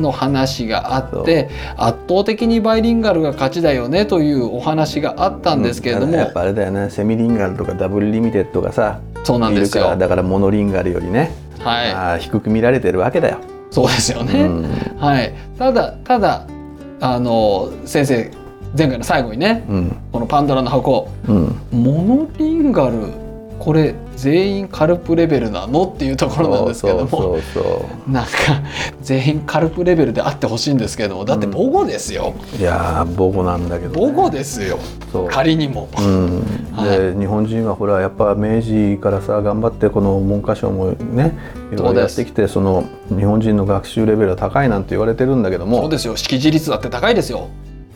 [0.00, 1.80] の話があって、う。
[1.80, 6.90] ん、圧倒的にバイリンガルが勝ちだよねというお話があったんですけれども、うん、やっぱあれだよね。
[6.90, 9.96] セミリンガルとかダブルリミテッドがさそうなんですよ。
[9.96, 13.38] だからモノリンガルよりね、はい、低く見られてるわけだよ。
[13.70, 16.46] そうですよね、うん、はい、ただただ
[17.00, 18.30] あの先生
[18.76, 19.64] 前回の最後にね、
[20.12, 21.08] この「パンドラの箱」
[21.70, 23.21] モノリンガル
[23.62, 25.84] これ全員 CALP レベルなの？
[25.84, 27.38] っていうところなんですけども。
[28.08, 28.30] なんか
[29.02, 31.24] 全員 CALP レベルであってほしいんですけども。
[31.24, 34.80] だって母語ですよ、うん、いや母語なんだけど、ね、母語ですよ。
[35.30, 36.42] 仮にも、うん、
[36.82, 41.32] で、日本人はほらやっぱ明治からさ頑張ってこの文科省もね
[41.72, 45.82] いろいろやってきてその日本人の学習レベルは高いなんて言われてるんだけども。
[45.82, 46.16] そうですよ。
[46.16, 47.48] 識字率だって高いですよ。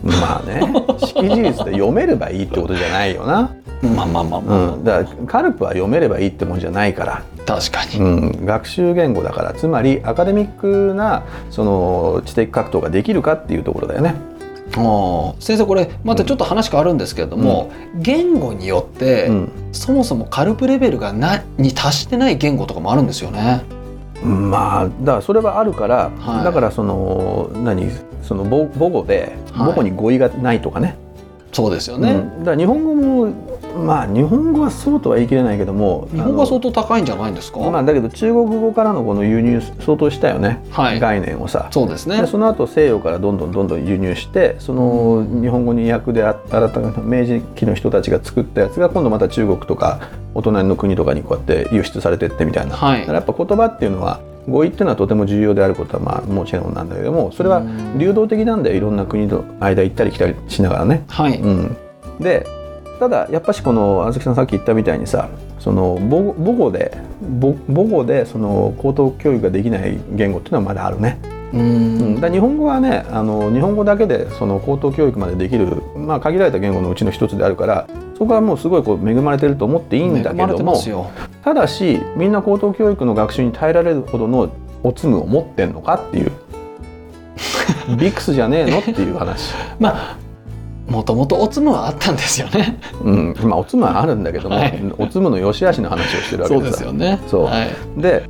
[0.05, 0.61] まあね。
[1.01, 7.23] 識字率で読めればいいってことじゃないよなまあまあまあまあ、うん、だからカルプは読めればいいってもんじゃないから。
[7.47, 8.05] 確かに、う
[8.43, 14.15] ん、学習言語だからつまりアカデミックなその知的格闘ができるかっていうところだよね。
[15.39, 23.63] 先生これまたちょっと話変わるんですけれども、うん、言語によって、うん、そもそもカルプレベルがなに達してない言語とかもあるんですよね。
[24.23, 27.89] まあだからそれはあるから、はい、だからその何？
[28.23, 30.97] その母語で母語に語彙がないとかね、はい、
[31.53, 37.61] そうですよね、うん、だから日本語もまあ日本語はそうとは言い切れないけども日本語は相当高いんじゃないんですか？
[37.61, 41.69] まあだけど中国語からのこの輸入相当したよね、はい、概念をさ。
[41.71, 42.21] そうですね。
[42.21, 50.01] でその後西洋からどんどんどんどん輸入してその日本語に訳で新たな明治期の人たちが作ったやつが今度また中国とか
[50.35, 57.63] お隣の国とかにこうやって輸出されてってみたいな、はい、だからやっぱ言葉っていうのは語彙っていうのはとても重要であることはまあもちろんなんだけどもそれは
[57.97, 58.77] 流動的なんだよ。
[58.77, 61.05] いろんな国の間行ったり来たりしながらね。
[61.09, 61.77] はい、うん、
[62.21, 62.47] で
[62.99, 66.97] ただやっぱしこのあずきさんさっき言ったみたいにさその母語で
[67.39, 71.19] 母語でその高等教育ができない言語っていうのはまだあるね。
[71.53, 77.87] うん、だ日本語はねあの日本語だけでその高等教育までできる、まあ、限られた言語のうちの一つであるから
[78.19, 80.77] そこはもうすごいこう恵まれてると思っていいんだけども
[81.45, 84.53] ただしみんな高等教育の学習に耐えられるほどの
[84.83, 86.33] おつむを持ってんのかっていう
[87.97, 89.55] ビクスじゃねえのっていう話。
[89.79, 90.26] まあ
[90.89, 92.79] もともとおつむはあったんですよね。
[93.03, 96.93] うん、まあおつむはあるんだけども、はい、おつむの良し悪しの話をしてるわけですよ。
[96.93, 97.21] ね。
[97.27, 98.29] そう、はい、で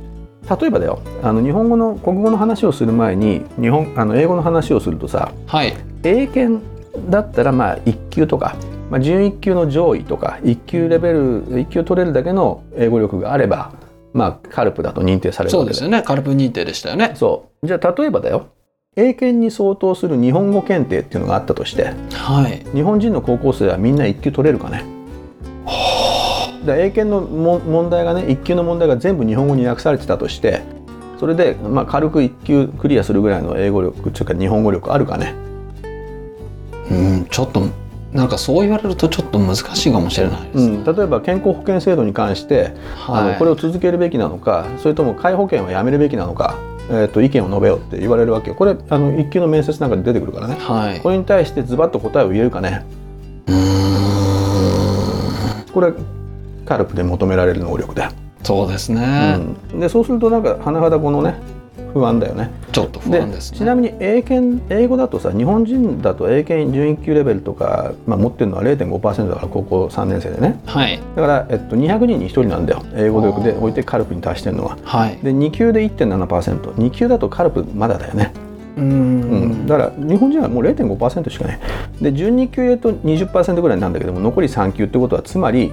[0.61, 0.99] 例えばだよ。
[1.23, 6.63] あの日本語の国語の話をする前に日本あの英語の話をするとさ、はい、英検
[7.09, 8.55] だったらまあ1級とか、
[8.89, 13.73] まあ、準1級の上位とか1級レベル1級取れるだけの英語力があれば、
[14.13, 16.01] まあ、カルプだと認定されるそうですよね。
[16.01, 17.11] カルプ認定でしたよね。
[17.15, 17.67] そう。
[17.67, 18.47] じゃあ例えばだよ
[18.99, 24.83] 英検に相当する日本語検定っていうのがあったとして、はい、日本人の高校生はみんな1級取れるかね？
[26.65, 30.63] だ英検のも問題がね1級の問題が全部日本語に訳されてたとして
[31.19, 35.35] それで、まあ、軽く1級クリアするぐらいの英語力というか日本語力あるかね？
[36.89, 37.61] うんちょっと
[38.11, 46.57] なんかそう言われるとちょっと難しいかもしれないです、ね、うん、例えば健康保険制度に関して、はい、あのこれを続けるべきなのかそれとも皆保険はやめるべきなのか
[46.89, 48.55] えーと、意見を述べようって言われるわけよ。
[48.55, 52.85] これあの一級の面接なんかで出てくるからね、はい、これに対してズバッと答えを言えるかね。
[55.73, 55.93] これ
[56.65, 58.11] カルプで求められる能力だ
[58.41, 59.37] そうですね、
[59.73, 61.35] うん、でそうするとなんか甚だこのね
[61.97, 62.51] 不安だよね。
[62.71, 72.83] ちょっと不安です、ね、ちなみに英検英語だとさ日本人だと英検準1級レベルとか、まあ、持ってるのは0.5%だから高校3年生でね、はい、だから、えっと、200人に1人なんだよ。
[72.95, 74.77] 英語力で置いてカルプに達してるのは。
[74.83, 78.31] はい、で2級で 1.7%2 級だとカルプまだだよね。
[78.77, 81.59] うん、だから日本人はもう0.5%しかない。
[81.99, 85.71] で12級へと20%ぐらいなんだけども残り3級ってことはつまり、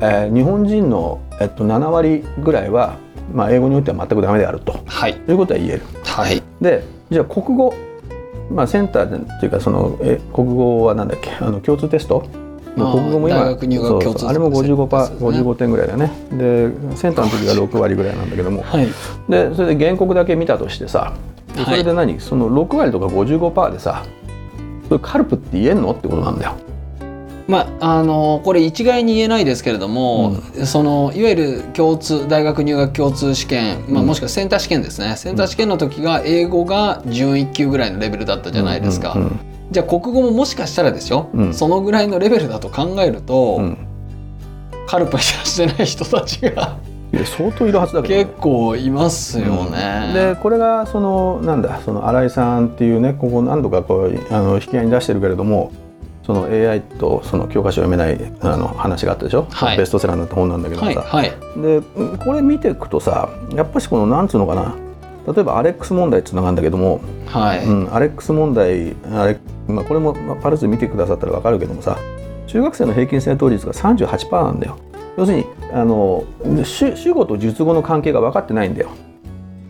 [0.00, 2.96] えー、日本人の、えっと、7割ぐらいは
[3.32, 5.82] まあ、英語においては全くダメであると、はい、ということは言える。
[6.04, 7.74] はい、でじゃあ国語、
[8.50, 11.30] まあ、センターでっていうかそのえ国語はなんだっけ？
[11.40, 12.24] あの共通テスト？
[12.74, 16.10] 国語も今あれも55%、ね、55点ぐらいだね。
[16.32, 18.88] でセンターの時が6割ぐらいなんだけども、はい、
[19.28, 21.14] でそれで原告だけ見たとしてさ
[21.64, 24.06] それで何、はい、その6割とか55%でさ
[24.88, 25.92] それカルプって言えんの？
[25.92, 26.54] ってことなんだよ。
[27.48, 39.38] まあ、あのこれ一概に言えないですけれども、うん、そのいわゆる共通大学入学共通試験、まあ、もしくはセンター試験ですね、うん、センター試験の時が英語が準1級ぐらいのレベルだったじゃないですか、うんうんうん、
[39.70, 43.60] じゃあ国語ももしかしたらですよ、うん、そのぐらいのレベルだと考えると、
[44.86, 46.78] カルパしてない人たちが
[47.24, 50.12] 相当いるはずだけど、ね、結構いますよね。
[50.14, 55.72] でこれがそのなんだその新井さんっていうねここ何度かこうあの引き合いに出してるけれども
[56.22, 61.80] その AI とその教科書を読めないあの話があったでしょ、はい、ベストセラーになった本なんだけどさ、はいはい、で
[62.24, 64.76] これ見ていくとさやっぱしこのなんつうのかな？
[65.26, 67.64] 例えばアレックス問題つながるんだけども、はい。
[67.64, 69.38] うん、アレックス問題あれ、
[69.68, 71.96] まあ、これもパルス見てくださったら分かるけどもさ
[72.48, 74.78] 中学生の平均正答率が38%なんだよ。
[75.16, 76.24] 要するにあの
[76.64, 78.90] 主主語と述語の関係が分かってないんだよ。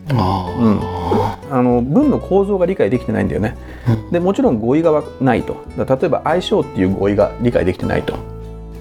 [0.09, 0.79] あうん、
[1.57, 3.57] あの文の構造が理解できてないんだよね。
[4.11, 5.63] でもちろん語彙がないと。
[5.77, 8.15] 例えば相性っていう語彙が理解できてないと。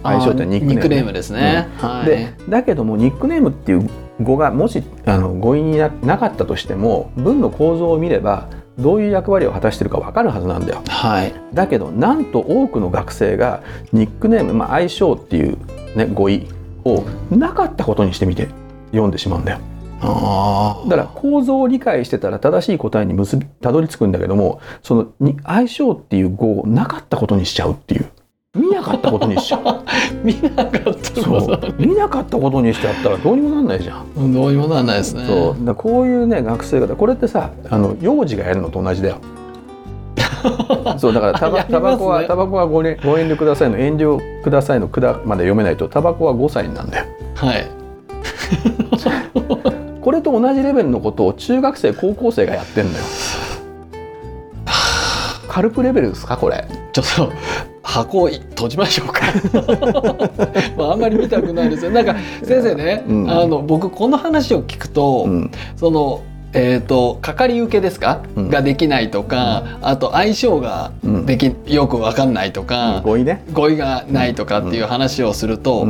[0.02, 1.88] 相性ってニックネーム、ですね、うん。
[1.88, 3.88] はい、でだけどもニックネームっていう
[4.20, 10.82] 語がもしあの語彙になかったとしても文の構造を見ればどういう役割を果たしてるか分かるはずなんだよ。
[10.88, 13.62] はい、だけどなんと多くの学生が
[13.92, 15.58] ニックネーム、まあ、相性っていう、
[15.96, 16.48] ね、語彙
[16.84, 18.48] をなかったことにしてみて
[18.90, 19.58] 読んでしまうんだよ。
[20.04, 28.10] あだから構造を理解してたら正しい答えに結びたどり着くんだけどもそのに相性っていう語をなかったことにしちゃうっていう。
[28.54, 29.82] 見なかったことにしちゃう。
[30.22, 31.74] 見なかったそう。
[31.78, 34.32] 見なかったことにしちゃったらどうにもなんないじゃん。
[34.34, 35.24] どうにもなんないですね。
[35.26, 35.64] そう。
[35.64, 39.16] だこういうね学生方これってさあの幼児がやるのと同じだよ。
[40.98, 47.06] そうだからタバタバコはタバコはごご遠慮くださいの遠慮くださいのくだまで読めないとタバコは5歳なんだよ。
[47.36, 47.66] はい
[50.02, 53.04] これと同じレベルのことを中学生高校生がやってんだよ。
[55.48, 56.66] カルプレベルですかこれ？
[56.92, 57.32] ちょっと
[57.82, 59.20] 箱を閉じましょうか。
[60.76, 61.90] まああんまり見たくないですよ。
[61.90, 66.22] なんか先生ね、うん、あの僕この話を聞くと、うん、その
[66.54, 70.92] えーと、かかり受けですか、うん、ができないとか、うん、あと相性が
[71.24, 73.44] でき、うん、よく分かんないとか、語彙ね。
[73.52, 75.86] 語彙がないとかっていう話をすると、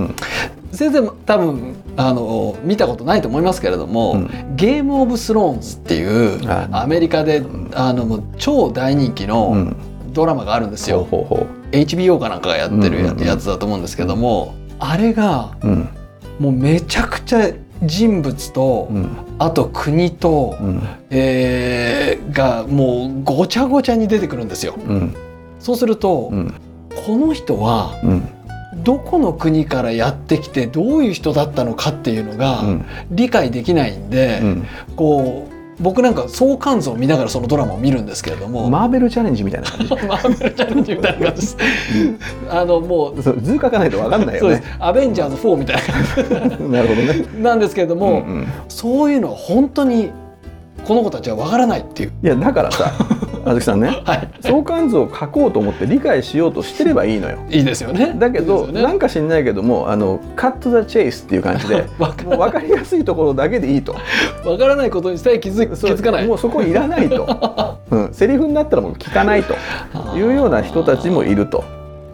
[0.73, 7.43] 先生も多分あの見たことないと思いますけれども「うん、ゲーム・オブ・スローンズ」っていうアメリカで、
[7.75, 9.75] あの超大人気の
[10.13, 11.07] ドラマがあるんですよ。
[11.11, 11.77] ほうほうほう。
[11.77, 15.53] HBO かなんかがやってるやつだと思うんですけども、あれが、
[16.39, 17.51] もうめちゃくちゃ
[17.83, 24.75] 人物と、うん、あと国と、うん、えー、がもうごちゃごちゃに出てくるんですよ。
[24.87, 25.17] うん、
[25.59, 26.33] そうすると、
[27.07, 27.95] この人は、
[28.85, 32.63] どこの国からやってきてどういう人だったのかっていうのが
[33.11, 38.69] 理解できないんで、うん、こう僕なんか相関図を見ながらそのドラマを見るんですけれども。
[38.71, 39.95] マーベルチャレンジみたいな感じ。
[40.07, 41.41] マーベルチャレンジみたいな感じ。
[41.41, 41.57] です
[42.51, 43.23] あのもう。
[43.23, 44.63] そう図書かないと分かんないよね。
[44.79, 46.65] アベンジャーズ4みたいな感じ。
[46.71, 47.27] なるほどね。
[47.43, 50.11] なんですけれども、うんうん、そういうのは本当に
[50.85, 52.13] この子たちは分からないっていう。
[52.23, 52.93] いやだからさ
[53.47, 57.39] あずきさんね、 はい、相関図を書こうと思って理解しようとしてればいいのよ。
[57.51, 58.15] いいですよね。
[58.19, 63.95] だけど、ね、なんか知んないけどもあのカット・ザ・チェイスっていう感じで もう分かりやすいところだけでいいと。
[64.45, 66.27] 分からないことにさえ気づ気づかない。
[66.27, 69.55] もうそこいらないと、うん、セリフになったらもう聞かないと。
[70.17, 71.65] いうような人たちもいると。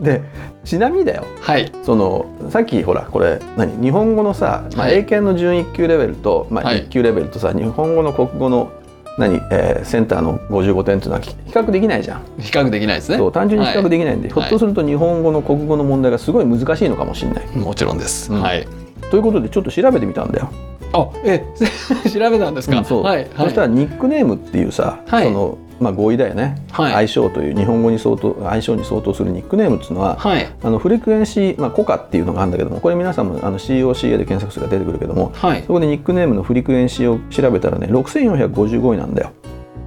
[0.01, 0.23] で
[0.65, 3.83] ちなみにだよ、はい、そのさっきほらこれ何？
[3.83, 8.71] 日本語のさ、まあ、英検の準1級レベルと、まあ、1級レベルとさ、はい、日本語の国語の
[9.19, 12.23] 何、えー、センターの55点っていうのは比較できないじゃん。
[12.39, 13.19] 比較できないですね。
[13.19, 17.47] そう単純に比較できないんで、はい、ひょっとすると日本語の国語の問題がすごい難しいのかもしれない。
[17.57, 18.67] もちろんです、うん、はい。
[19.11, 20.51] ということでちょっと調べてみたんだよ。
[20.93, 21.45] あえ
[22.11, 26.93] 調べたんですか、うん、そう、はい、そしたらニックネームっていうさ、はい、そのまあ、語彙だよね、はい。
[26.93, 30.49] 相性という日本語に相当相性に相当するニックネームっていうのは、はい。
[30.63, 35.63] あのフリクエンシー、まあ、コカっていうのがあるんだけどもこれ皆さんもあの COCA で検索するが出てくるけどもはい。
[35.63, 39.33] そこでニックネームのフリクエンシーを調べたらね6455位なんだよ、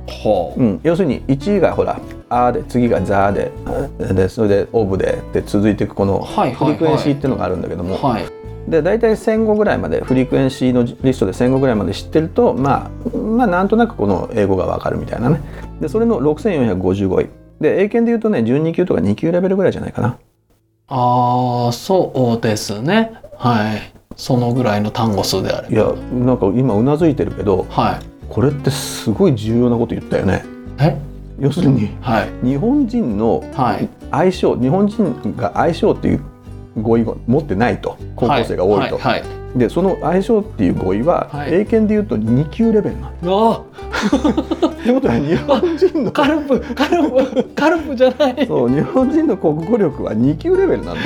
[0.08, 0.64] ほう。
[0.64, 3.52] ん、要するに1位がほら「あ」で次が「ザ」で
[4.14, 6.76] でそれで「オブで」で続いていくこのはいはいはい。
[6.76, 8.41] フリクエンシーっていうのがあるんだけども、はい
[8.72, 15.42] で大体戦後ぐらいまでフリクエンシーのリストで戦後ぐらいまで知ってるとまあまあなんとなくこの英語がわかるみたいなね。
[15.82, 17.30] でそれの6455位。
[17.60, 20.18] で英検で言うとね12級とか2級レベルぐらいじゃないかな。
[20.88, 23.14] ああそうですね。
[23.38, 23.94] はい。
[24.16, 25.74] そのぐらいの単語数であれば。
[25.74, 25.94] いや
[26.26, 28.06] なんか今うなずいてるけどはい。
[28.30, 30.46] これってすごい重要なこと言ったよね。
[30.80, 30.98] え？
[31.40, 32.30] 要するにはい。
[32.42, 33.90] 日本人のはい。
[34.12, 36.22] 相性日本人が相性っていう
[36.80, 41.54] 語彙を持ってないと高校生が多いと、はいはいでその相性っていう語彙は、はい。
[41.54, 48.48] 英検で言うと2級レベルなんだはい、あ ってことは日本人のあ カルプカルプカルプじゃない。
[48.48, 51.06] そう日本人の国語力は2級レベルなんだよ。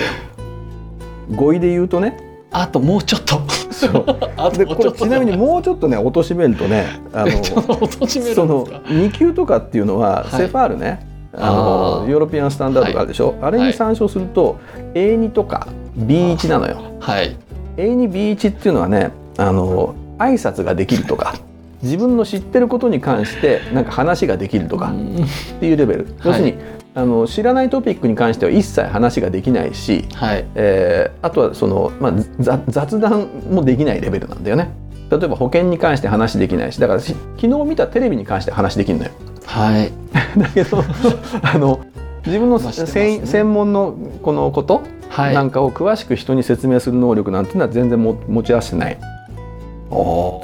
[1.36, 2.17] 語彙で言うとね。
[2.51, 3.41] あともうちょっと。
[3.72, 4.05] そう。
[4.38, 6.86] あとでこれちなみにもうちょっとね落としめるとね。
[7.13, 10.38] あ ちょっと落としめるそのんですか？2級とかっていうのは、はい。
[10.38, 14.60] セファールねあのヨーロピアンスタンダードがあるでしょ、あれに参照すると、
[14.94, 16.82] A2 とか B1 なのよ。
[17.00, 17.36] はい。
[17.77, 21.36] A2B1 っていうのはねあの挨拶ができるとか
[21.84, 25.15] 自分の知ってることに関してなんか話ができるとかうん。
[25.15, 25.20] っ
[25.60, 26.56] ていうレベル、要するに
[26.94, 30.46] あの知らないトピックに関しては一切話ができないし、はい。
[30.56, 34.70] えーあとはその、まあ、ざ雑談もできないレベルなんだよね。
[35.10, 39.12] 例えば保険に関して話できないしだからし昨日見たテレビに関して話できるのよ。
[39.45, 39.91] はい
[40.37, 40.83] だけど
[41.41, 41.79] あの
[42.25, 48.97] 自分のね専門のこのことはいなんかを詳しく人に説明する能力なんていうのは全然も持ち合わせてない。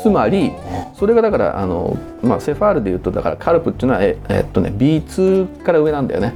[0.01, 0.51] つまり
[0.93, 6.33] それがだからあの、まあ、セファールでいうとだからカルプっていうのはええっとね B2 から上なんだよね。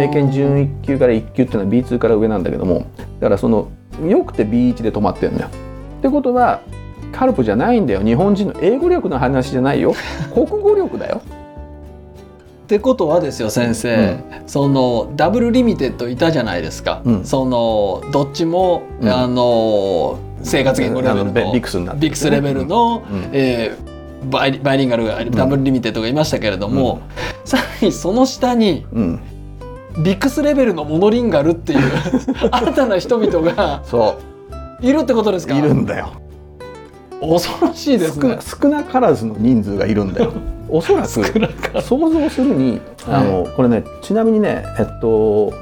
[0.00, 2.86] 英検準1級から1級っていうのは B2 から上なんだけども
[3.20, 3.68] だからその
[4.04, 5.48] よくて B1 で止まってるんだよ。
[5.98, 6.60] ってことは
[7.12, 9.94] カルプじゃないんだよ日本人の英語力の話じゃないよ
[10.34, 11.20] 国語力だよ。
[12.66, 14.18] ってことはですよ先生、
[14.48, 17.24] そのダブルリミテッドいたじゃないですか、うん。
[17.24, 19.08] そのどっちも、うん。
[19.08, 22.00] あの生活言語レベルあのの BICS になって。
[22.00, 23.30] る BICS レベルの、うん。
[23.32, 23.96] えー
[24.30, 27.00] バイバイリンガルがダブルリミテッドがいましたけれども、
[27.44, 29.20] さらにその下にうん、
[30.02, 31.80] ビクスレベルのモノリンガルっていう
[32.50, 34.16] 新たな人々がそ
[34.80, 35.56] いるってことですうか？
[35.56, 36.08] いるんだよ。
[37.20, 38.38] 恐ろしいですね。
[38.40, 38.84] 少な。
[38.84, 40.32] からずの人数がいるんだよ。
[40.68, 45.52] おそらく想像するにあの、これねちなみにねえっと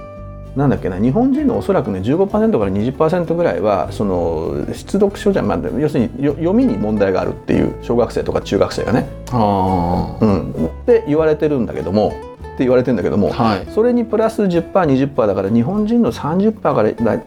[0.56, 12.14] なんだっけな日本人のおそらくね15%から20%ぐらいはその出読書じゃ、まあ、要するによ読みに問題があるっていう小学生とか中学生がね、あうん、って言われてるんだけども
[12.54, 13.66] って言われてるんだけども、はい。
[13.74, 17.22] それにプラス 10%20% だから日本人の30%からだ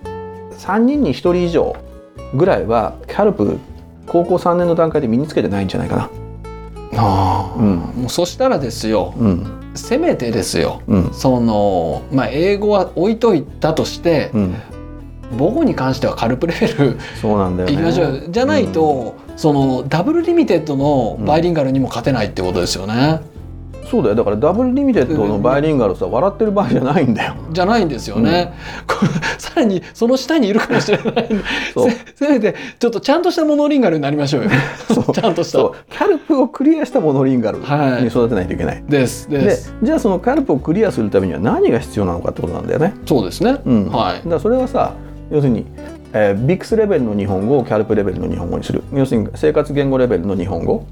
[0.57, 1.75] 3人に1人以上
[2.33, 3.57] ぐらいは CALP
[4.07, 6.09] 高校3年の段階で身につけてないんじゃないかな。
[6.95, 7.75] あー、うん。
[7.75, 9.13] もうそしたらですよ。
[9.17, 9.71] うん。
[9.75, 10.81] せめてですよ。
[10.87, 11.13] うん。
[11.13, 14.55] そのまあ英語は置いといたとしてうん、
[15.37, 17.75] 母語に関しては CALP レベルそうなんだよね。
[17.75, 18.21] いきましょうよ。
[18.29, 23.21] じゃないと、そのダブルリミテッドのバイリンガルにも勝てないってことですよね。
[23.89, 24.15] そうだよ。
[24.15, 27.35] だからダブルリミテッドのバイリンガルさ笑ってる場合じゃないんだよ。
[27.51, 28.53] じゃないんですよね、
[28.85, 31.29] これさらにその下にいるかもしれない。
[32.15, 34.49] せせめてちょっとちゃんとしたモノリンガルになりましょうよ。
[35.13, 35.59] ちゃんとした。
[35.59, 35.71] そう。
[35.89, 38.03] CALP をクリアしたモノリンガルはい。
[38.03, 38.83] に育てないといけない。
[38.87, 42.93] ですでですじゃあその CALP をクリアするためには何が必要なのかってことなんだよね。
[43.05, 43.89] そうですね、うん。
[43.89, 44.15] はい。
[44.15, 44.93] だからそれはさ
[45.31, 45.65] 要するに、
[46.13, 48.83] えー BICS レベルの日本語を CALP レベルの日本語にする。
[48.93, 50.85] 要するに生活言語レベルの日本語を、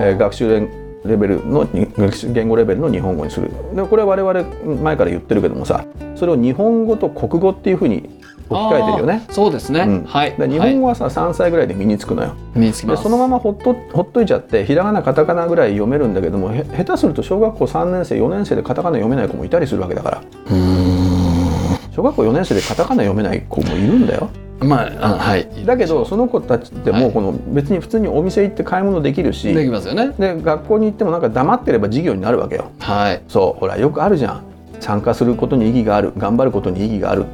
[0.00, 0.68] えー学習
[1.04, 3.50] レベルのに学習言語レベルの日本語にする。
[3.74, 8.08] でこれは我々前から言ってるけどもさそれを日本語と国語っていうふうに
[8.48, 9.26] 置き換えてるよね。
[9.30, 10.36] そうですね、うんはい。
[10.36, 12.34] 日本語はさ、3歳ぐらいで身につくのよ。
[12.54, 20.18] い、身につきでますそのままほっとほっといちゃってひらがなカタカナぐらい読めるんだけどもへ下手すると小学校3年生4年生でカタカナ読めない子もいたりするわけだから。
[20.18, 21.92] うーん。
[21.94, 24.30] 小学校4年生でカタカナ読めない子もいるんだよ
[24.62, 25.48] まああはい。
[25.64, 30.12] だけどその子たちってもうこの別に普通にお店行って買い物できるし、できますよね。
[30.18, 32.70] で学校に行ってもなんか黙ってれば授業になるわけよ。
[32.78, 33.22] はい。
[33.28, 34.42] そうほらよくあるじゃん。
[34.80, 36.12] 参加することに意義がある。
[36.16, 37.24] 頑張ることに意義がある。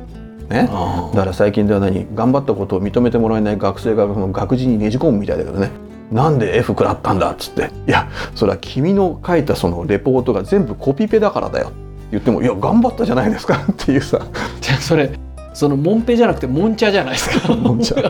[0.51, 0.69] ね。
[0.71, 2.07] あだから最近では何？
[2.15, 5.71] 頑張ったことを認めてもらえない学生がその学時にねじ込むみたいだけどね。
[6.13, 7.71] なんで F 食らったんだっつって。
[7.87, 11.69] いやそれは君の書いたそのレポートが全部コピペだからだよ。
[11.69, 11.77] って
[12.13, 13.57] 言ってもいや頑張ったじゃないですか。
[13.71, 14.21] っていうさ。
[14.61, 15.11] じゃあそれ
[15.55, 17.55] そのモンペじゃなくてモンチャじゃないですか。
[17.55, 18.03] もんちゃ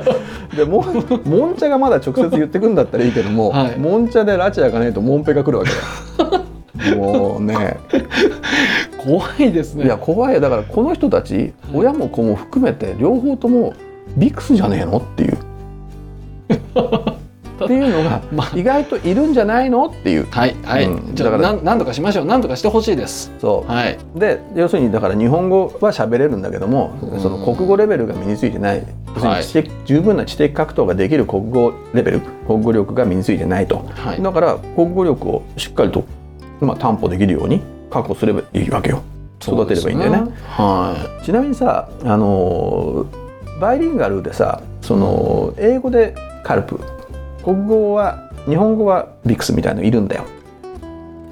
[0.54, 3.78] でももんちゃがまだ直接言ってくんだったらいいけども、はい。
[3.78, 5.70] もんちゃでラチアがねえとモンペが来るわけ
[6.24, 6.90] だ。
[6.90, 7.78] よもうね。
[8.98, 9.84] 怖いですね。
[9.84, 10.40] いや怖い。
[10.40, 13.74] だからこの人たち親も子も含めて両方とも
[14.16, 14.98] ビクスじゃねえの？
[14.98, 15.38] っていう
[17.64, 18.56] っていうのが まあ。
[18.56, 20.26] 意外といるんじゃないのっていう。
[20.30, 21.14] はいはい、うん。
[21.14, 22.24] じゃあだからなんなんとかしましょう。
[22.24, 23.32] なんとかしてほしいです。
[23.40, 23.70] そう。
[23.70, 23.98] はい。
[24.14, 27.20] で要するにだから日本語は喋れるんだけども、うん。
[27.20, 28.82] その国語レベルが身についてない。
[29.16, 29.44] はい。
[29.84, 34.22] 十分な知的格闘ができる国語レベル国語力が身についてないと、はい。
[34.22, 36.04] だから国語力をしっかりと、
[36.60, 39.02] まあ、担保できるように確保すればいいわけよ。
[39.40, 40.18] 育てればいいんだよね。
[40.18, 43.06] そうですはちなみにさあの
[43.60, 46.80] バイリンガルでさその英語でカルプ
[47.48, 50.26] 国語は日本語はビクスみたいのいるんだよ。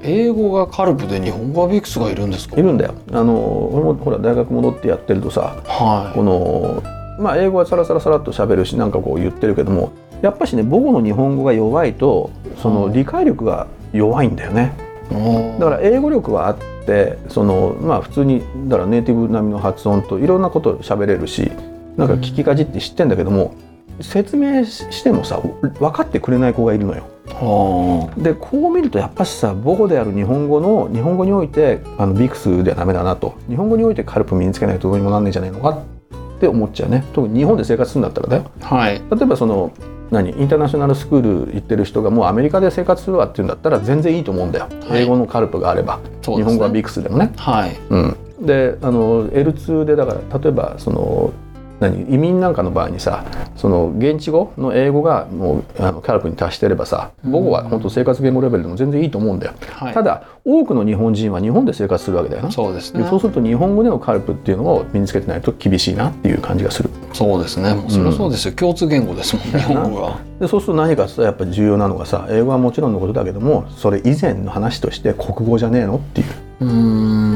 [0.03, 2.57] い英語がカルプで日本語はビクスがいるんですか？
[2.59, 2.95] いるんだよ。
[3.13, 3.35] あの
[3.71, 6.83] 俺もほら大学戻ってやってるとさはこの
[7.23, 9.93] まあ英語はサラサラサラっと喋るしなんかこう言ってるけども
[10.23, 12.31] やっぱしね母語の日本語が弱いと
[12.63, 14.73] その理解力が弱いんだよね。
[15.11, 16.57] いだから英語力はあっ
[16.87, 21.53] てそのまあ普通にだからネイティブ並みの発音といろんなこと喋れるし
[21.99, 23.55] なんか聞きかじって知ってんだけども
[24.01, 25.41] 説明してもさ
[25.79, 27.05] 分かってくれない子がいるのよ。
[27.29, 33.37] はでこう見るとやっぱしさ母語である日本語の日本語においてあのビクスではダメだなと。
[33.49, 37.05] 日本語においてカルプ身につけないとどうにもなんないんじゃないのかって思っちゃうね。
[37.13, 38.51] 特に日本で生活するんだったらだよ。
[38.63, 39.03] あはい。
[39.11, 39.73] 例えばその
[40.11, 45.03] 何インターナショナルスクール行ってる人がもうアメリカで生活するわっていうんだったら全然いいと思うんだよ、はい。
[45.03, 46.03] 英語のカルプがあれば、ね。
[46.23, 47.33] 日本語はビクスでもね。
[47.37, 47.77] はい。
[47.91, 48.17] うん、
[48.47, 51.33] であの L2 でだから例えばその
[51.81, 52.03] 何？
[52.13, 53.25] 移民なんかの場合にさ
[53.57, 59.95] その現地語の英語がもうあのカルプに達してればさ母語は本当生活言語レベルでも全然いいと思うんだよ、はい。
[59.95, 63.03] ただ多くの日本人は日本で生活するわけだよなそうですね。
[63.03, 66.91] でそうすると日本語でのカルプっていうのを身につけてないと厳しいなっていう感じがする。
[67.13, 67.77] そうですね。
[67.89, 70.21] それはそうですよ、共通言語ですもんね日本語は。
[70.41, 76.27] でそうすると何かさやっぱ重要なのがさ英語はもちろんのことだけどもそれ以前の話として国語じゃねえのっていう。
[76.61, 77.36] うーん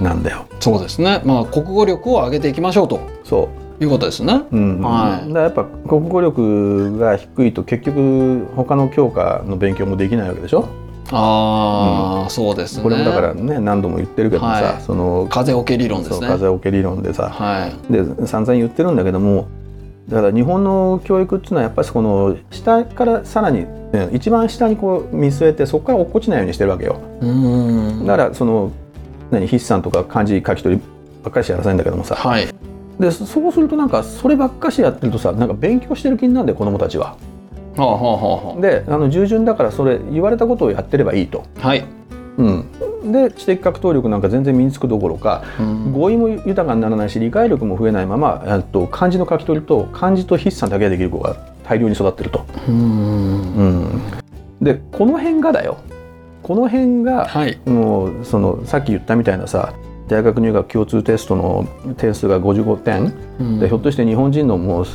[0.00, 0.46] なんだよ。
[0.60, 1.22] そうですね。
[1.24, 3.00] まあ国語力を上げていきましょうと。
[3.24, 3.68] そう。
[3.80, 4.42] いうことですね。
[4.50, 4.80] うん。
[4.80, 5.32] はい。
[5.32, 10.68] だやっぱ国語力が低いと結局他の教科の勉強もできないわけでしょ、
[11.12, 12.82] ああ、そうですね。
[12.82, 14.82] これもだからね何度も言ってるけどもさ、はい。
[14.82, 16.26] その風桶理論ですね。
[16.26, 17.92] 風桶理論でさ、はい。
[17.92, 19.46] で散々言ってるんだけども
[20.08, 27.00] だから日本の教育っていうのはやっぱりこの下からさらにうん一番下にこう見据えてそこから落っこちないようにしてるわけよ。
[27.20, 28.06] うーん。
[28.06, 28.72] だからその
[29.30, 30.82] 何筆算とか漢字書き取り
[31.22, 32.14] ばっかりしやらさないんだけどもさ。
[32.14, 32.48] はい。
[32.98, 37.16] でそそうするとなんかそればっかしやってるとさなんか勉強してる気になるんだよ子供たちは。
[37.76, 41.44] はあはあはであの従順だからそれ言われたことをやってればいいと。
[41.62, 41.84] あはい、
[42.38, 45.92] うん、で知的格闘力なんか全然身につくどころかうん。
[45.92, 52.44] 語彙も豊かにならないし理解力も増えないままえっと漢字の書き取りと漢字と筆算だけができる子が大量に育ってると。
[52.66, 53.54] うーん。
[53.54, 54.02] うん、
[54.60, 55.76] でこの辺がだよ
[56.48, 57.58] この辺がはい。
[57.66, 59.74] もうそのさっき言ったみたいなさ
[60.08, 63.60] 大学入学共通テストの点数が55点、うん。
[63.60, 64.86] でひょっとして日本人のもう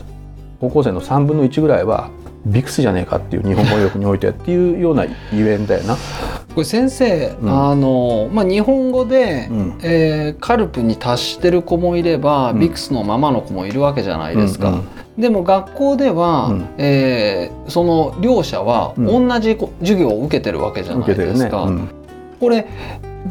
[0.59, 2.09] 高校生の3分の1ぐらいは
[2.47, 5.95] ビクスじゃねえかっていう日本語力においてっていうようなゆえんだよな。
[5.95, 7.49] これ先生、うん。
[7.69, 9.79] あのまあ日本語で、うん。
[9.83, 12.59] えーカルプに達してる子もいれば、うん。
[12.59, 14.69] ビクスのままの子もいるわけじゃないですか。
[14.69, 21.15] うんうんでも学校では、うんえーその両者はうん同じこ授業を受けてるわけじゃない。
[21.15, 21.63] ですか。
[21.63, 21.87] うん
[22.39, 22.67] これ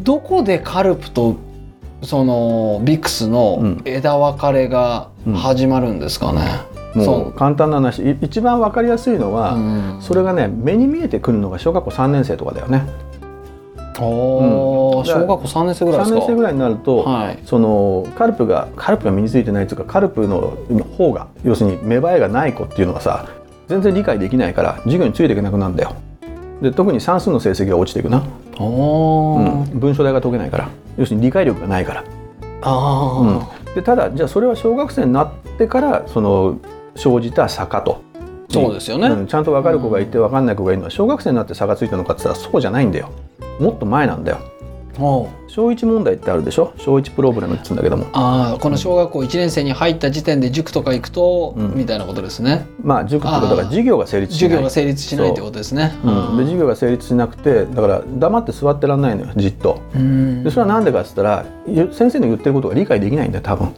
[0.03, 1.37] どこでカルプと
[2.03, 6.40] そのビクスの枝分かれが始まるんですかね。
[6.95, 12.85] もそうう簡単な話い一番わかりやすいのは、うんそれがね目に見えてくるのが小学校3年生とかだよね。
[14.00, 16.18] おーうん小学校3年生ぐらいで3すか？
[16.20, 17.38] 年生ぐらいになると、はい。
[17.44, 20.57] そのカルプがカルプが身についてないというかカルプの
[20.96, 23.28] 方が要するに芽生えがない子っていうのはさ
[23.68, 25.94] 全然理解できないから授業についていけなくなるんだよ。
[26.61, 28.24] で特に算数の成績が落ちていくな、うん
[29.81, 32.05] 文章題が解けないから要するに理解力がないから。
[32.62, 36.59] あでただじゃあそれは小学生になってからその
[36.94, 38.02] 生じた坂と。
[38.48, 39.09] ーそうですよね。
[39.09, 43.11] うんちゃんと分かる子がいて分かんない子がいるのは小学生になって差がついたのかって言ったらそうじゃないんだよ
[43.61, 44.38] もっと前なんだよ。
[44.94, 46.74] 小1問題ってあるでしょ？
[46.76, 48.07] 小1プロブレムって言うんだけども。
[48.12, 51.74] ああこの小学校1年生に入った時点で塾とか行くと、うん。
[51.74, 52.66] みたいなことですね。
[52.83, 54.50] まあ塾ってことだから授業が成立しない。
[54.50, 55.98] 授業が成立しないってことですね。
[56.05, 56.11] う。
[56.35, 59.81] ん、で授業が成立しなくてだから黙って座ってらんないのよじっと。
[59.94, 60.44] うん。
[60.44, 63.74] でそれは何でかっつったらゆ先生の言ってることが理解できないんだよ多分、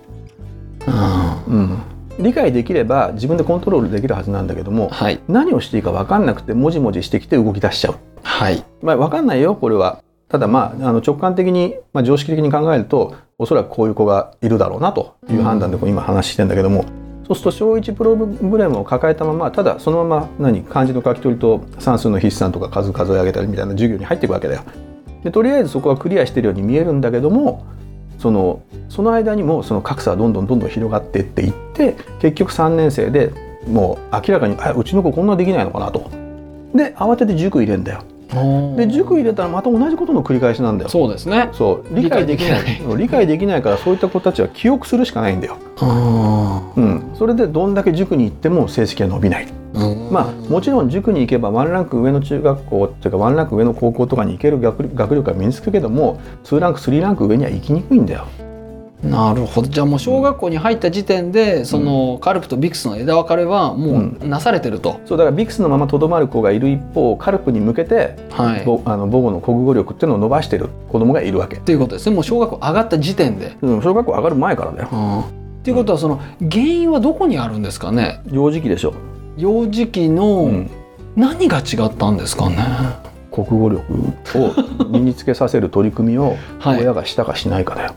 [1.47, 1.79] うん、
[2.19, 5.21] 理解できれば自分でコントロールできるはずなんだけどもはい。
[5.29, 7.97] 何をしていいか分かんなくてもじもじしてきて動き出しちゃう。
[8.23, 8.65] はい。
[8.83, 10.03] まあ分かんないよこれは。
[10.29, 16.85] ただまああの直感的に、まあ、常識的に考えるとおそらくこういう子がいるだろうなという判断でこう今話してんだけども、
[17.27, 24.63] そうすると小1プロブレムを抱えたままただそのまま何漢字の書き取りと算数の筆算とか数数え上げたりみたいな授業に入っていくわけだよ。
[25.23, 27.65] でとりあえずそこはクリアしてるように見えるんだけども
[28.25, 33.31] そのその間にもその格差はどんどんどんどん広がっていっていって結局3年生で
[33.69, 36.11] もう明らかにあうちの子こんなできないのかなと。
[36.75, 38.03] で慌てて塾入れんだよ。
[38.77, 40.89] で塾入れたらまた同じことの繰り返しなんだよ。
[40.89, 41.51] そうですね。
[41.53, 45.59] そう理解できない理解できないからそういった子たちは記憶するしかないんだよ。
[46.77, 49.49] うん、それでどんだけ塾に行っても成績が伸びない。
[50.11, 58.27] まあもちろん塾に行けばワンランク上の中学校っていうかワンランク上の高校とかに行ける学学力が身につくけども2ランク3ランク上には行きにくいんだよ。
[59.03, 59.69] なるほど。
[59.69, 71.57] じゃあもう小学校に入った時点で、うん、そのカルプとビクスの枝分かれはもうなされてると、うん、そうだからビクスのままとどまる子がいる一方カルプに向けて、はい、あの母語の国語力っていうのを伸ばしてる子供がいるわけ。
[71.57, 72.09] っていうことです。
[72.09, 73.57] ねもう小学校上がった時点で。
[73.61, 75.25] うん、小学校上がる前からだよ。
[75.61, 78.21] っていうことはその原因はどこにあるんですかね？
[78.31, 78.95] 幼児期でしょ
[79.37, 80.67] 幼児期の
[81.17, 82.57] 何が違ったんですかね、
[83.33, 87.95] 国語力を身につけさせる取り組みを親がしたかしないかだよ。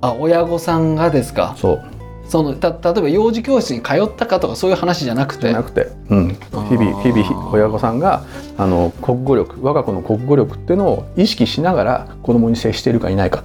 [0.00, 1.54] あ親御さんがですか？
[1.56, 1.84] そう。
[2.28, 5.48] そのた例えば幼児教室に通ったかとかそういう話じゃなくて？
[5.48, 8.24] じゃなくて、うん、日々日々親御さんが
[8.58, 13.44] あの国語力我が子の国語力っていうのを意識しながら子供に接しているかいないか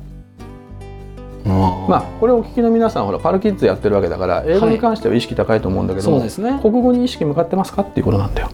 [1.45, 8.49] まあこれをお聞きの皆さんほらパルキッズやってるわけだから英語に関しては意識高いと思うんだけども、はい、そうですね、国語に意識向かってますかっていうことなんだよ。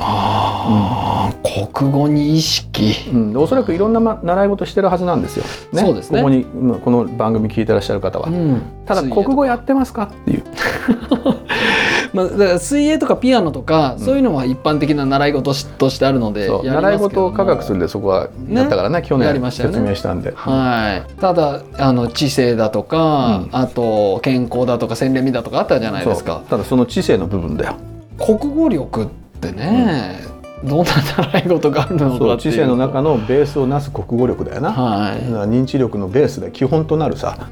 [0.00, 6.20] ああ、うん、国語に意識、うん、おそらくいろんな、ま、習い事してるはずなんですよ、ね、そうですね。
[6.20, 10.44] ここにこの番組聞いてらっしゃる方は、うん、ただ国語やってますかっていう
[12.12, 26.42] まあ、だから水泳とかピアノとか、そういうのは一般的な習い事としてあるので、習い事を科学するんでそこはやったからね、ね、去年説明したんで、ね、はい、ただあの知性だとか、あと健康だとか洗練味だとかあったじゃないですか。
[26.48, 27.76] ただその知性の部分だよ。
[28.18, 29.06] 国語力っ
[29.40, 30.20] てね、
[30.62, 37.48] うん、どんな習い事があるのか知性の中のベースをなす国語力だよな、はい、認知力のベースで基本となるさ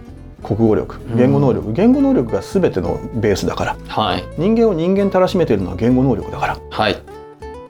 [0.47, 6.97] 国語力言語能力、うん、言語能力が全てのベースだから、はい、人間を人間たらしめているのは言語能力だから、はい。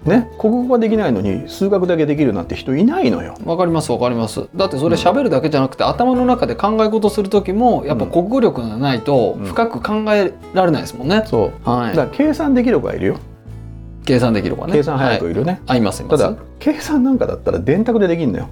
[0.04, 3.36] ね、国語ができないのに数学だけできるなんて人いないのよ。
[3.44, 4.46] わかりますわかります。
[4.54, 11.16] だってそれ喋るだけじゃなくて、うん、頭の中で考え事する時もやっぱ国語力がないと深く考えられないですもんね。
[11.16, 11.68] うん、そう。
[11.68, 11.96] はい。
[11.96, 13.16] だから計算できる子がいるよ。
[14.04, 14.72] 計算できるかね。
[14.74, 18.48] 計算早くいるね、はい、いますただ計算なんかだったら電卓でできるんだよ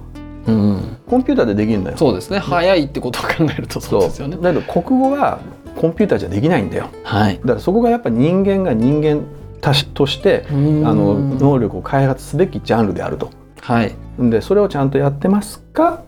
[0.47, 1.97] うん、コンピューターでできるんだよ。
[1.97, 2.39] そうですね。
[2.39, 4.37] 早いってことを考えるとそうですよね。
[4.37, 5.39] だけど国語は
[5.75, 9.23] コンピューターじゃできないんだよ、はい、だからそこがやっぱ人間が人間
[9.93, 13.29] としてあの能力を開発すべきジャンルであると、
[13.59, 16.01] はい、でそれをちゃんとやってますか？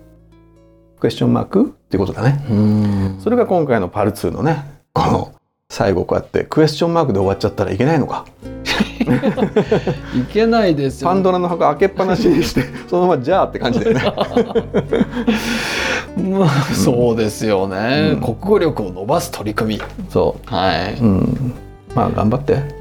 [1.00, 3.18] クエスチョンマークっていうことだね。
[3.20, 5.34] それが今回のパル2のねこの
[5.70, 8.26] 最後こうやってクエスチョンマークで終わっちゃったらいけないのか
[10.16, 14.14] いけないですよ、パンドラの箱開けっぱなしにして そのままじゃあって感じだよね。
[16.40, 19.82] まあそうですよね、うん、国語力を伸ばす取り組み。
[20.10, 20.54] そう。
[20.54, 21.54] はい、うん、
[21.94, 22.78] まあ頑張って。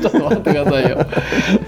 [0.00, 1.06] ちょっと待ってくださいよ。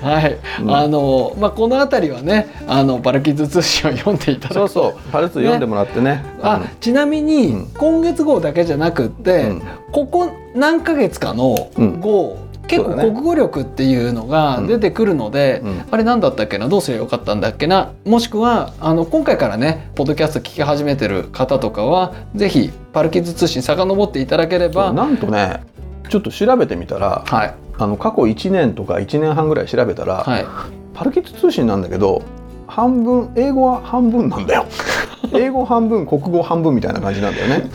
[0.00, 6.02] はい、うん、あのまあこの辺りはね、あのパルキッズ通信を読んでいただそうそう、パルツ読んでもらってね。
[6.02, 6.24] ね。
[6.42, 11.70] あ、ちなみに、今月号だけじゃなくって、うん、ここ何ヶ月かの
[12.00, 15.68] 号、結構国語力っていうのが出てくるので、うん。
[15.68, 16.68] うん、あれ何だったっけな？
[16.68, 17.92] どうすればよかったんだっけな？
[18.04, 25.62] もしくはあの今回からねポッドキャスト聞き始めてる方とかはぜひパルキッズ通信遡っていただければなんとね
[26.08, 30.46] ちょっと調べてみたら、はい、あの過去1年とか1年半ぐらい調べたら、はい、
[30.94, 32.22] パルキッズ通信なんだけど
[32.66, 34.66] 半分英語は半分なんだよ。
[35.34, 37.70] 英語半分国語半分みたいな感じなんだよね、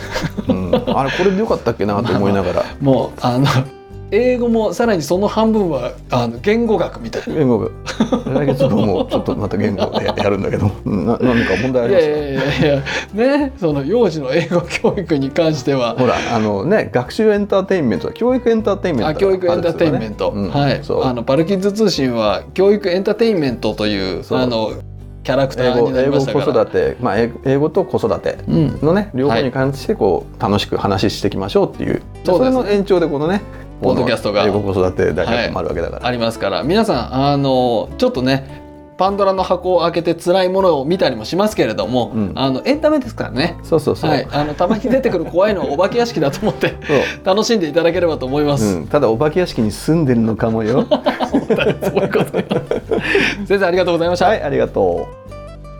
[0.50, 2.02] うん、あれこれでよかったっけな？
[2.04, 2.64] と思いながら。
[2.82, 3.46] もうあの
[4.10, 7.34] 英語もさらにその半分はあの言語学みたいな。
[7.36, 7.72] 言語学。
[8.34, 10.68] 来月分もちょっとまた言語でやるんだけど。
[10.86, 12.06] な何か問題あります？
[12.06, 12.84] かいやいやいや
[13.38, 15.98] ねその幼児の英語教育に関しては。
[15.98, 20.42] ほらあのね学習エンターテインメント教育エンターテインメント、あ教育エンターテインメント、ね。
[20.42, 20.82] うん、はい。
[21.04, 24.72] あのパルキッズ通信は教育エンターテインメントというあの
[25.24, 32.02] キャラクターになりました英語子育て、まあ、英語と子育てのね、うん、両方に関してこう、楽しく話していきましょうっていう。
[32.24, 33.42] それの延長でこのね
[33.82, 34.46] ポッドキャストが。
[34.46, 36.64] 英語子育て大学もあるわけだから、はい、ありますから。
[36.64, 38.66] 皆さんあのちょっとね
[38.98, 43.58] パンドラの箱を開けて辛いものを見たりもしますけれども、うん、あのエンタメですからね。
[43.64, 46.76] そうそうそう、はい、あのたまに出てくる怖いのはお化け屋敷だと思って
[47.24, 50.88] 楽しんでいただければと思います、うん、ただお化け屋敷に住んでるのかもよ。
[53.46, 54.28] 先生ありがとうございました。
[54.28, 55.28] はいありがとう。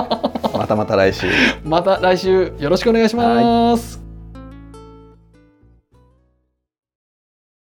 [0.54, 1.28] またまた来週。
[1.64, 4.07] また来週よろしくお願いします。